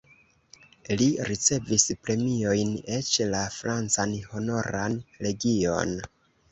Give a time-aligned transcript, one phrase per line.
[1.01, 5.99] Li ricevis premiojn, eĉ la francan Honoran legion.